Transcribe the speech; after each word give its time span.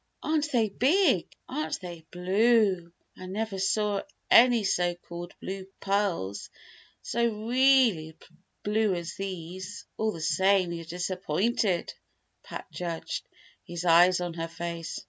"Aren't 0.23 0.51
they 0.51 0.69
big? 0.69 1.27
Aren't 1.47 1.79
they 1.79 2.03
blue? 2.09 2.91
I 3.15 3.27
never 3.27 3.59
saw 3.59 4.01
any 4.31 4.63
so 4.63 4.95
called 4.95 5.35
'blue 5.39 5.67
pearls' 5.79 6.49
so 7.03 7.23
really 7.47 8.17
blue 8.63 8.95
as 8.95 9.13
these." 9.13 9.85
"All 9.97 10.11
the 10.11 10.19
same, 10.19 10.71
you 10.71 10.81
are 10.81 10.85
disappointed," 10.85 11.93
Pat 12.41 12.65
judged, 12.71 13.27
his 13.63 13.85
eyes 13.85 14.19
on 14.21 14.33
her 14.33 14.47
face. 14.47 14.99